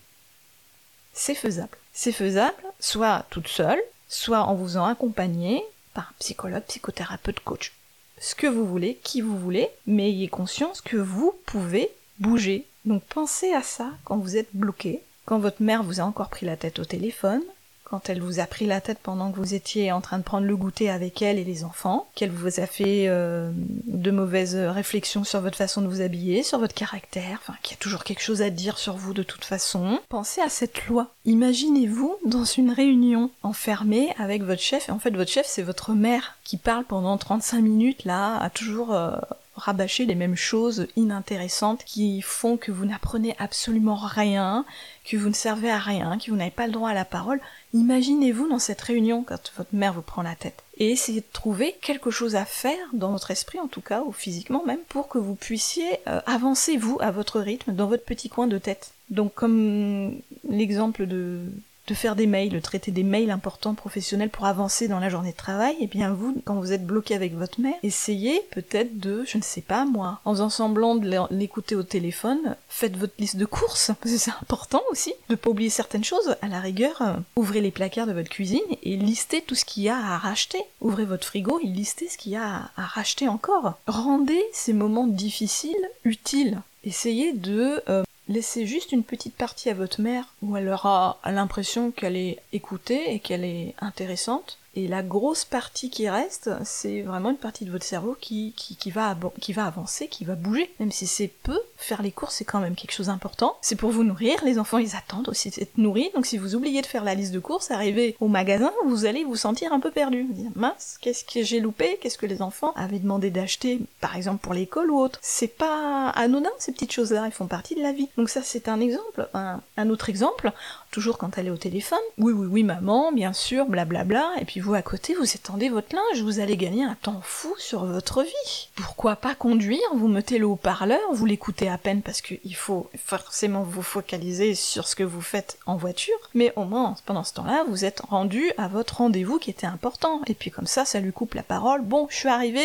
C'est 1.13 1.35
faisable. 1.35 1.77
C'est 1.93 2.13
faisable, 2.13 2.63
soit 2.79 3.27
toute 3.31 3.49
seule, 3.49 3.81
soit 4.09 4.43
en 4.43 4.55
vous 4.55 4.77
en 4.77 4.85
accompagné 4.85 5.63
par 5.93 6.05
un 6.05 6.15
psychologue, 6.21 6.63
psychothérapeute, 6.65 7.41
coach. 7.41 7.73
Ce 8.21 8.35
que 8.35 8.47
vous 8.47 8.67
voulez, 8.67 8.99
qui 9.03 9.23
vous 9.23 9.39
voulez, 9.39 9.69
mais 9.87 10.11
ayez 10.11 10.29
conscience 10.29 10.83
que 10.83 10.99
vous 10.99 11.35
pouvez 11.47 11.91
bouger. 12.19 12.67
Donc 12.85 13.03
pensez 13.05 13.53
à 13.55 13.63
ça 13.63 13.93
quand 14.05 14.19
vous 14.19 14.37
êtes 14.37 14.51
bloqué, 14.53 15.01
quand 15.25 15.39
votre 15.39 15.63
mère 15.63 15.83
vous 15.83 16.01
a 16.01 16.05
encore 16.05 16.29
pris 16.29 16.45
la 16.45 16.59
tête 16.59 16.79
au 16.79 16.85
téléphone, 16.85 17.43
quand 17.91 18.09
elle 18.09 18.21
vous 18.21 18.39
a 18.39 18.47
pris 18.47 18.67
la 18.67 18.81
tête 18.81 18.99
pendant 19.03 19.33
que 19.33 19.37
vous 19.37 19.55
étiez 19.55 19.91
en 19.91 20.01
train 20.01 20.19
de 20.19 20.23
prendre 20.23 20.47
le 20.47 20.57
goûter 20.57 20.89
avec 20.91 21.23
elle 21.23 21.39
et 21.39 21.45
les 21.45 21.65
enfants, 21.65 22.07
qu'elle 22.15 22.31
vous 22.31 22.61
a 22.61 22.67
fait 22.67 23.07
euh, 23.09 23.51
de 23.87 24.11
mauvaises 24.13 24.55
réflexions 24.55 25.25
sur 25.25 25.41
votre 25.41 25.57
façon 25.57 25.83
de 25.83 25.89
vous 25.89 26.01
habiller, 26.01 26.43
sur 26.43 26.59
votre 26.59 26.75
caractère, 26.75 27.41
enfin 27.43 27.59
qu'il 27.63 27.77
y 27.77 27.79
a 27.79 27.83
toujours 27.83 28.05
quelque 28.05 28.23
chose 28.23 28.43
à 28.43 28.51
dire 28.51 28.79
sur 28.79 28.95
vous 28.95 29.13
de 29.13 29.25
toute 29.25 29.45
façon. 29.45 29.99
Pensez 30.09 30.41
à 30.41 30.49
cette 30.49 30.87
loi. 30.87 31.09
Imaginez-vous 31.25 32.17
dans 32.25 32.45
une 32.45 32.71
réunion 32.71 33.31
enfermée 33.43 34.15
avec 34.19 34.43
votre 34.43 34.63
chef, 34.63 34.89
et 34.89 34.93
en 34.93 35.01
fait 35.01 35.11
votre 35.11 35.31
chef 35.31 35.47
c'est 35.47 35.63
votre 35.63 35.93
mère 35.93 36.37
qui 36.45 36.57
parle 36.57 36.85
pendant 36.85 37.19
35 37.19 37.61
minutes 37.61 38.05
là, 38.05 38.37
à 38.39 38.51
toujours... 38.51 38.95
Euh, 38.95 39.17
rabâcher 39.61 40.07
les 40.07 40.15
mêmes 40.15 40.37
choses 40.37 40.87
inintéressantes 40.97 41.85
qui 41.85 42.23
font 42.23 42.57
que 42.57 42.73
vous 42.73 42.85
n'apprenez 42.85 43.35
absolument 43.39 43.97
rien, 43.97 44.65
que 45.05 45.17
vous 45.17 45.29
ne 45.29 45.35
servez 45.35 45.71
à 45.71 45.79
rien, 45.79 46.19
que 46.19 46.31
vous 46.31 46.37
n'avez 46.37 46.51
pas 46.51 46.67
le 46.67 46.73
droit 46.73 46.91
à 46.91 46.95
la 46.95 47.05
parole. 47.05 47.41
Imaginez-vous 47.73 48.49
dans 48.49 48.59
cette 48.59 48.81
réunion 48.81 49.23
quand 49.23 49.53
votre 49.57 49.75
mère 49.75 49.93
vous 49.93 50.03
prend 50.03 50.23
la 50.23 50.35
tête. 50.35 50.63
Et 50.79 50.91
essayez 50.91 51.21
de 51.21 51.27
trouver 51.33 51.77
quelque 51.83 52.11
chose 52.11 52.37
à 52.37 52.45
faire 52.45 52.87
dans 52.93 53.13
votre 53.13 53.31
esprit 53.31 53.61
en 53.61 53.69
tout 53.69 53.83
cas, 53.83 54.03
ou 54.03 54.13
physiquement 54.13 54.65
même, 54.65 54.81
pour 54.89 55.09
que 55.09 55.19
vous 55.19 55.35
puissiez 55.35 56.01
euh, 56.09 56.21
avancer 56.27 56.77
vous 56.77 56.99
à 57.01 57.11
votre 57.11 57.41
rythme 57.41 57.75
dans 57.75 57.87
votre 57.87 58.05
petit 58.05 58.29
coin 58.29 58.47
de 58.47 58.59
tête. 58.59 58.93
Donc 59.11 59.35
comme 59.35 60.15
l'exemple 60.49 61.07
de 61.07 61.45
de 61.91 61.95
faire 61.95 62.15
des 62.15 62.29
mails, 62.29 62.51
de 62.51 62.61
traiter 62.61 62.93
des 62.93 63.03
mails 63.03 63.33
importants 63.33 63.75
professionnels 63.75 64.31
pour 64.31 64.47
avancer 64.47 64.87
dans 64.87 65.01
la 65.01 65.09
journée 65.09 65.33
de 65.33 65.37
travail, 65.37 65.75
et 65.75 65.85
eh 65.85 65.87
bien 65.89 66.13
vous, 66.13 66.41
quand 66.45 66.55
vous 66.55 66.73
êtes 66.73 66.87
bloqué 66.87 67.17
avec 67.17 67.35
votre 67.35 67.61
mère, 67.61 67.75
essayez 67.83 68.41
peut-être 68.53 68.99
de, 68.99 69.25
je 69.27 69.39
ne 69.39 69.43
sais 69.43 69.61
pas 69.61 69.85
moi, 69.85 70.21
en 70.25 70.33
faisant 70.33 70.51
semblant 70.51 70.95
de 70.95 71.11
l'écouter 71.33 71.75
au 71.75 71.83
téléphone, 71.83 72.57
faites 72.69 72.97
votre 72.97 73.15
liste 73.19 73.37
de 73.37 73.45
courses, 73.45 73.91
c'est 74.05 74.31
important 74.41 74.83
aussi, 74.93 75.13
de 75.29 75.35
pas 75.35 75.51
oublier 75.51 75.71
certaines 75.71 76.05
choses. 76.05 76.37
À 76.43 76.49
la 76.49 76.61
rigueur, 76.61 77.03
euh, 77.03 77.15
ouvrez 77.35 77.61
les 77.61 77.73
placards 77.73 78.07
de 78.07 78.13
votre 78.13 78.29
cuisine 78.29 78.61
et 78.85 78.97
listez 78.97 79.43
tout 79.43 79.57
ce 79.57 79.65
qu'il 79.65 79.83
y 79.83 79.89
a 79.89 79.97
à 79.97 80.19
racheter. 80.19 80.63
Ouvrez 80.81 81.05
votre 81.05 81.27
frigo 81.27 81.59
et 81.61 81.67
listez 81.67 82.09
ce 82.09 82.19
qu'il 82.19 82.33
y 82.33 82.37
a 82.37 82.71
à 82.77 82.83
racheter 82.83 83.27
encore. 83.29 83.75
Rendez 83.89 84.41
ces 84.53 84.73
moments 84.73 85.09
difficiles 85.09 85.89
utiles. 86.05 86.61
Essayez 86.85 87.33
de 87.33 87.83
euh, 87.89 88.05
laissez 88.31 88.65
juste 88.65 88.93
une 88.93 89.03
petite 89.03 89.35
partie 89.35 89.69
à 89.69 89.75
votre 89.75 90.01
mère 90.01 90.35
où 90.41 90.57
elle 90.57 90.69
aura 90.69 91.19
l'impression 91.27 91.91
qu'elle 91.91 92.17
est 92.17 92.39
écoutée 92.53 93.13
et 93.13 93.19
qu'elle 93.19 93.45
est 93.45 93.75
intéressante. 93.81 94.60
Et 94.77 94.87
la 94.87 95.03
grosse 95.03 95.45
partie 95.45 95.91
qui 95.91 96.09
reste, 96.09 96.51
c'est 96.65 97.03
vraiment 97.03 97.31
une 97.31 97.37
partie 97.37 97.65
de 97.65 97.71
votre 97.71 97.85
cerveau 97.85 98.17
qui, 98.21 98.55
qui, 98.57 98.91
va, 98.91 99.17
qui 99.41 99.53
va 99.53 99.67
avancer, 99.67 100.07
qui 100.09 100.25
va 100.25 100.37
bouger. 100.37 100.73
Même 100.79 100.93
si 100.93 101.07
c'est 101.07 101.29
peu, 101.29 101.59
faire 101.77 102.03
les 102.03 102.13
courses 102.13 102.37
c'est 102.37 102.45
quand 102.45 102.61
même 102.61 102.77
quelque 102.77 102.93
chose 102.93 103.07
d'important. 103.07 103.57
C'est 103.63 103.77
pour 103.77 103.91
vous 103.91 104.05
nourrir, 104.05 104.45
les 104.45 104.59
enfants 104.59 104.79
ils 104.79 104.95
attendent 104.95 105.29
aussi 105.29 105.51
d'être 105.51 105.77
nourris, 105.77 106.11
donc 106.15 106.27
si 106.27 106.39
vous 106.39 106.55
oubliez 106.55 106.81
de 106.83 106.87
faire 106.87 107.03
la 107.03 107.15
liste 107.15 107.33
de 107.33 107.41
courses, 107.41 107.71
arrivez 107.71 108.17
au 108.21 108.29
magasin, 108.29 108.73
vous 108.87 109.05
allez 109.07 109.25
vous 109.25 109.37
sentir 109.37 109.73
un 109.73 109.81
peu 109.81 109.91
perdu. 109.91 110.23
Vous 110.23 110.35
dire, 110.35 110.51
mince, 110.55 110.99
qu'est-ce 111.01 111.25
que 111.25 111.43
j'ai 111.43 111.61
loupé? 111.61 111.99
Qu'est-ce 112.01 112.19
que 112.19 112.27
les 112.27 112.41
enfants 112.41 112.73
avaient 112.77 112.99
demandé 112.99 113.31
d'acheter, 113.31 113.81
par 114.01 114.17
exemple 114.17 114.41
pour 114.41 114.55
l'école 114.55 114.91
ou 114.91 114.99
autre? 115.01 115.19
C'est 115.23 115.49
pas 115.49 116.11
anodin 116.11 116.51
ces 116.59 116.73
petites 116.73 116.93
choses-là, 116.93 117.25
elles 117.27 117.33
font 117.33 117.47
partie 117.47 117.75
de 117.75 117.83
la 117.83 117.93
vie. 117.93 118.09
Donc 118.17 118.29
ça 118.29 118.43
c'est 118.43 118.69
un 118.69 118.81
exemple. 118.81 119.29
Un, 119.35 119.61
un 119.77 119.91
autre 119.91 120.09
exemple, 120.09 120.53
toujours 120.91 121.19
quand 121.19 121.39
elle 121.39 121.49
est 121.49 121.51
au 121.51 121.57
téléphone. 121.57 121.99
Oui, 122.19 122.33
oui, 122.33 122.47
oui, 122.47 122.63
maman, 122.63 123.13
bien 123.13 123.33
sûr, 123.33 123.67
blablabla. 123.67 124.31
Et 124.41 124.45
puis 124.45 124.60
vous, 124.61 124.75
à 124.75 124.83
côté, 124.83 125.15
vous 125.15 125.35
étendez 125.35 125.69
votre 125.69 125.95
linge, 125.95 126.23
vous 126.23 126.41
allez 126.41 126.57
gagner 126.57 126.85
un 126.85 126.95
temps 126.95 127.21
fou 127.23 127.55
sur 127.59 127.85
votre 127.85 128.23
vie. 128.23 128.69
Pourquoi 128.77 129.17
pas 129.17 129.35
conduire 129.35 129.81
Vous 129.95 130.09
mettez 130.09 130.39
le 130.39 130.47
haut-parleur, 130.47 131.01
vous 131.13 131.27
l'écoutez 131.27 131.69
à 131.69 131.79
peine 131.79 132.03
parce 132.03 132.21
qu'il 132.21 132.55
faut 132.55 132.89
forcément 132.97 133.63
vous 133.63 133.83
focaliser 133.83 134.55
sur 134.55 134.87
ce 134.87 134.95
que 134.95 135.03
vous 135.03 135.21
faites 135.21 135.59
en 135.67 135.77
voiture. 135.77 136.19
Mais 136.35 136.53
au 136.57 136.65
moins, 136.65 136.95
pendant 137.07 137.25
ce 137.25 137.35
temps-là, 137.35 137.65
vous 137.69 137.85
êtes 137.85 138.01
rendu 138.01 138.53
à 138.59 138.69
votre 138.69 138.99
rendez-vous 138.99 139.39
qui 139.39 139.51
était 139.51 139.67
important. 139.67 140.21
Et 140.27 140.35
puis 140.35 140.51
comme 140.51 140.67
ça, 140.67 140.85
ça 140.85 141.01
lui 141.01 141.13
coupe 141.13 141.35
la 141.35 141.43
parole. 141.43 141.83
Bon, 141.83 142.07
je 142.11 142.17
suis 142.17 142.29
arrivé, 142.29 142.65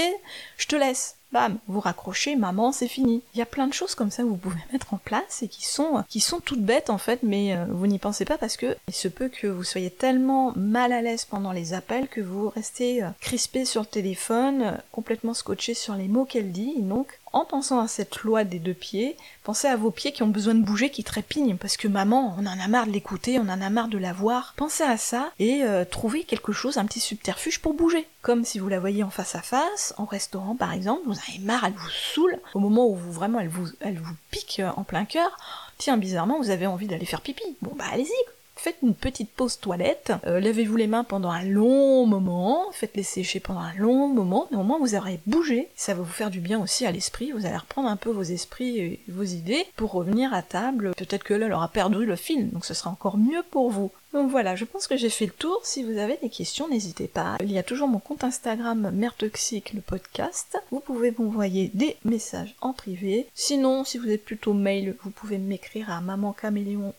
je 0.58 0.68
te 0.68 0.76
laisse 0.76 1.16
bam, 1.32 1.58
vous 1.68 1.80
raccrochez, 1.80 2.36
maman, 2.36 2.72
c'est 2.72 2.88
fini. 2.88 3.22
Il 3.34 3.40
y 3.40 3.42
a 3.42 3.46
plein 3.46 3.68
de 3.68 3.74
choses 3.74 3.96
comme 3.96 4.12
ça 4.12 4.24
que 4.24 4.28
vous 4.28 4.38
pouvez 4.38 4.60
mettre 4.74 4.94
en 4.94 4.98
place 4.98 5.44
et 5.44 5.48
qui 5.48 5.66
sont, 5.66 6.04
qui 6.08 6.20
sont 6.20 6.40
toutes 6.40 6.64
bêtes 6.64 6.90
en 6.90 6.98
fait, 6.98 7.20
mais 7.24 7.56
euh, 7.56 7.66
vous 7.70 7.88
n'y 7.88 8.00
pensez 8.00 8.26
pas 8.26 8.38
parce 8.38 8.58
que 8.58 8.76
il 8.88 8.94
se 8.94 9.08
peut 9.08 9.30
que 9.30 9.48
vous 9.48 9.64
soyez 9.64 9.90
tellement 9.90 10.54
mal 10.56 10.94
à 10.94 11.02
l'aise 11.02 11.26
pendant 11.26 11.52
les 11.52 11.74
appels 11.74 12.08
que 12.08 12.22
vous 12.22 12.50
restez 12.50 13.04
euh, 13.04 13.10
crispé 13.20 13.66
sur 13.66 13.82
le 13.82 13.88
téléphone, 13.88 14.62
euh, 14.62 14.72
complètement 14.92 15.34
scotché 15.34 15.74
sur 15.74 15.96
les 15.96 16.08
mots 16.08 16.26
qu'elle 16.26 16.52
dit, 16.52 16.74
et 16.78 16.82
donc 16.82 17.20
en 17.36 17.44
pensant 17.44 17.82
à 17.82 17.88
cette 17.90 18.22
loi 18.22 18.46
des 18.46 18.60
deux 18.60 18.74
pieds, 18.74 19.18
pensez 19.44 19.68
à 19.68 19.76
vos 19.76 19.92
pieds 19.92 20.14
qui 20.14 20.24
ont 20.24 20.28
besoin 20.28 20.56
de 20.56 20.64
bouger, 20.64 20.90
qui 20.90 21.04
trépignent, 21.04 21.58
parce 21.58 21.76
que 21.76 21.90
maman, 21.90 22.34
on 22.40 22.46
en 22.46 22.60
a 22.60 22.68
marre 22.70 22.88
de 22.88 22.92
l'écouter, 22.92 23.40
on 23.40 23.50
en 23.50 23.62
a 23.62 23.70
marre 23.70 23.90
de 23.90 23.98
la 23.98 24.14
voir. 24.14 24.54
Pensez 24.56 24.84
à 24.84 24.96
ça 24.96 25.32
et 25.38 25.64
euh, 25.64 25.84
trouvez 25.84 26.24
quelque 26.24 26.54
chose, 26.54 26.78
un 26.78 26.86
petit 26.86 27.02
subterfuge 27.02 27.60
pour 27.60 27.74
bouger. 27.74 28.08
Comme 28.22 28.46
si 28.46 28.58
vous 28.58 28.70
la 28.70 28.80
voyez 28.80 29.04
en 29.04 29.10
face 29.10 29.36
à 29.36 29.42
face, 29.42 29.94
en 29.98 30.06
restaurant 30.06 30.56
par 30.56 30.72
exemple, 30.72 31.02
vous 31.06 31.20
avez 31.28 31.40
marre, 31.40 31.66
elle 31.66 31.74
vous 31.74 31.90
saoule, 31.90 32.40
au 32.54 32.60
moment 32.60 32.88
où 32.88 32.96
vous 32.96 33.12
vraiment 33.12 33.42
elle 33.42 33.50
vous, 33.50 33.68
elle 33.82 34.00
vous 34.00 34.16
pique 34.32 34.62
euh, 34.62 34.72
en 34.78 34.86
plein 34.86 35.04
cœur, 35.04 35.38
tiens 35.78 35.98
bizarrement 35.98 36.40
vous 36.40 36.52
avez 36.52 36.68
envie 36.68 36.88
d'aller 36.88 37.06
faire 37.06 37.22
pipi. 37.22 37.44
Bon 37.62 37.74
bah 37.76 37.86
allez-y, 37.92 38.35
faites 38.56 38.78
une 38.82 38.96
petite 38.96 39.32
pause 39.32 39.60
toilette, 39.60 40.14
euh, 40.26 40.40
lavez-vous 40.40 40.76
les 40.76 40.88
mains 40.88 41.04
pendant 41.04 41.30
un 41.30 41.44
long 41.44 42.06
moment, 42.06 42.66
faites-les 42.72 43.04
sécher 43.04 43.40
pendant 43.40 43.60
un 43.60 43.74
long 43.76 44.08
moment, 44.08 44.48
mais 44.52 44.58
au 44.58 44.64
moins 44.64 44.80
vous 44.80 44.96
aurez 44.96 45.20
bougé, 45.26 45.70
ça 45.76 45.94
va 45.94 46.02
vous 46.02 46.12
faire 46.12 46.32
du 46.32 46.40
bien 46.40 46.62
aussi 46.62 46.86
à 46.86 46.92
l'esprit, 46.92 47.32
vous 47.32 47.46
allez 47.46 47.58
reprendre 47.58 47.90
un 47.90 47.98
peu 47.98 48.10
vos 48.10 48.24
esprits 48.24 48.80
et 48.80 49.00
vos 49.08 49.24
idées 49.24 49.66
pour 49.76 49.92
revenir 49.92 50.34
à 50.34 50.42
table, 50.42 50.94
peut-être 50.98 51.24
que 51.24 51.34
elle 51.36 51.54
aura 51.54 51.68
perdu 51.68 52.06
le 52.06 52.16
fil, 52.16 52.50
donc 52.52 52.66
ce 52.66 52.74
sera 52.74 52.90
encore 52.90 53.18
mieux 53.18 53.44
pour 53.52 53.70
vous. 53.70 53.92
Donc 54.14 54.32
voilà, 54.32 54.56
je 54.56 54.64
pense 54.64 54.88
que 54.88 54.96
j'ai 54.96 55.10
fait 55.10 55.26
le 55.26 55.34
tour. 55.34 55.60
Si 55.64 55.84
vous 55.84 55.98
avez 55.98 56.18
des 56.22 56.30
questions, 56.30 56.70
n'hésitez 56.70 57.10
pas. 57.10 57.36
Il 57.42 57.52
y 57.52 57.58
a 57.58 57.64
toujours 57.64 57.90
mon 57.90 58.00
compte 58.00 58.24
Instagram 58.24 58.90
Mère 58.94 59.14
Toxique, 59.14 59.74
le 59.74 59.82
podcast. 59.82 60.58
Vous 60.72 60.80
pouvez 60.80 61.14
m'envoyer 61.20 61.70
des 61.74 61.98
messages 62.06 62.56
en 62.62 62.72
privé. 62.72 63.28
Sinon, 63.34 63.84
si 63.84 63.98
vous 63.98 64.10
êtes 64.10 64.24
plutôt 64.24 64.54
mail, 64.54 64.96
vous 65.04 65.10
pouvez 65.10 65.38
m'écrire 65.38 65.92
à 65.92 66.00
mamancaméléon 66.00 66.94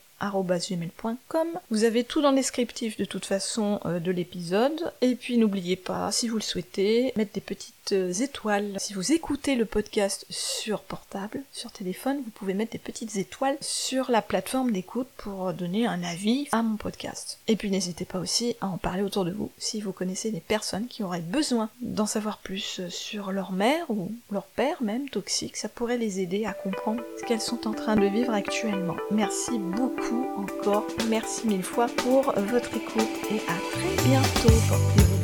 Vous 1.69 1.83
avez 1.83 2.03
tout 2.03 2.21
dans 2.21 2.31
le 2.31 2.37
descriptif 2.37 2.97
de 2.97 3.05
toute 3.05 3.25
façon 3.25 3.79
euh, 3.85 3.99
de 3.99 4.11
l'épisode. 4.11 4.91
Et 5.01 5.15
puis 5.15 5.37
n'oubliez 5.37 5.75
pas, 5.75 6.11
si 6.11 6.27
vous 6.27 6.37
le 6.37 6.41
souhaitez, 6.41 7.13
mettre 7.15 7.33
des 7.33 7.41
petites 7.41 7.76
euh, 7.91 8.11
étoiles. 8.11 8.75
Si 8.79 8.93
vous 8.93 9.11
écoutez 9.11 9.55
le 9.55 9.65
podcast 9.65 10.25
sur 10.29 10.81
portable, 10.81 11.41
sur 11.51 11.71
téléphone, 11.71 12.17
vous 12.23 12.31
pouvez 12.31 12.53
mettre 12.53 12.71
des 12.71 12.77
petites 12.77 13.15
étoiles 13.17 13.57
sur 13.61 14.11
la 14.11 14.21
plateforme 14.21 14.71
d'écoute 14.71 15.07
pour 15.17 15.53
donner 15.53 15.87
un 15.87 16.03
avis 16.03 16.47
à 16.51 16.61
mon 16.61 16.77
podcast. 16.77 17.39
Et 17.47 17.55
puis 17.55 17.69
n'hésitez 17.69 18.05
pas 18.05 18.19
aussi 18.19 18.55
à 18.61 18.67
en 18.67 18.77
parler 18.77 19.03
autour 19.03 19.25
de 19.25 19.31
vous 19.31 19.51
si 19.57 19.81
vous 19.81 19.91
connaissez 19.91 20.31
des 20.31 20.39
personnes 20.39 20.87
qui 20.87 21.03
auraient 21.03 21.21
besoin 21.21 21.69
d'en 21.81 22.05
savoir 22.05 22.37
plus 22.39 22.81
sur 22.89 23.31
leur 23.31 23.51
mère 23.51 23.89
ou 23.89 24.11
leur 24.31 24.45
père 24.45 24.81
même 24.81 25.09
toxique. 25.09 25.57
Ça 25.57 25.69
pourrait 25.69 25.97
les 25.97 26.19
aider 26.19 26.45
à 26.45 26.53
comprendre 26.53 27.03
ce 27.19 27.25
qu'elles 27.25 27.41
sont 27.41 27.67
en 27.67 27.73
train 27.73 27.95
de 27.95 28.07
vivre 28.07 28.33
actuellement. 28.33 28.97
Merci 29.11 29.57
beaucoup 29.59 30.27
encore. 30.37 30.85
Merci 31.09 31.47
mille 31.47 31.63
fois 31.63 31.87
pour 31.87 32.33
votre 32.33 32.75
écoute 32.75 33.31
et 33.31 33.39
à 33.49 33.57
très 33.71 34.07
bientôt. 34.07 34.53
Portez-vous 34.69 35.16